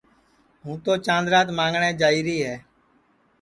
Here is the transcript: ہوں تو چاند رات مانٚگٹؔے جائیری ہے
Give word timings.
ہوں 0.63 0.75
تو 0.83 0.91
چاند 1.05 1.27
رات 1.33 1.47
مانٚگٹؔے 1.57 1.89
جائیری 2.01 2.37
ہے 2.45 2.55